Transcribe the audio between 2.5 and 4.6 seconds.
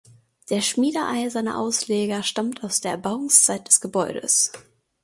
aus der Erbauungszeit des Gebäudes.